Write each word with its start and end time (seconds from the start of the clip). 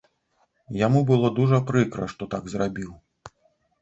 Яму 0.85 1.03
было 1.11 1.31
дужа 1.39 1.59
прыкра, 1.69 2.09
што 2.15 2.29
так 2.33 2.43
зрабіў. 2.55 2.91